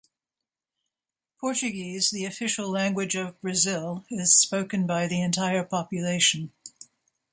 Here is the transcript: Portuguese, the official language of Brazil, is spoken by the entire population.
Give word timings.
Portuguese, 1.39 2.09
the 2.09 2.25
official 2.25 2.71
language 2.71 3.13
of 3.15 3.39
Brazil, 3.39 4.03
is 4.09 4.33
spoken 4.35 4.87
by 4.87 5.05
the 5.05 5.21
entire 5.21 5.63
population. 5.63 6.51